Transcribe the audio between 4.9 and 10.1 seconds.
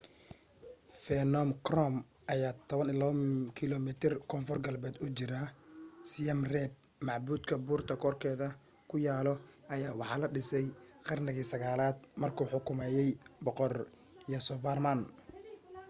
u jiraa siem reap macbudkan buurta korkeeda ku yaalo ayaa